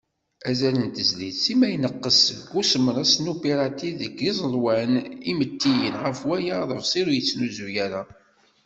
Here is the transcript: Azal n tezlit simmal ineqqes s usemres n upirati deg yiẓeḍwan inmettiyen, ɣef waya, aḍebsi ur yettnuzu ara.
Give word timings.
Azal 0.49 0.75
n 0.83 0.87
tezlit 0.95 1.37
simmal 1.43 1.71
ineqqes 1.75 2.17
s 2.25 2.27
usemres 2.59 3.13
n 3.19 3.25
upirati 3.33 3.89
deg 3.99 4.15
yiẓeḍwan 4.21 4.91
inmettiyen, 5.29 5.95
ɣef 6.03 6.19
waya, 6.27 6.55
aḍebsi 6.63 6.99
ur 7.03 7.09
yettnuzu 7.13 7.67
ara. 7.85 8.01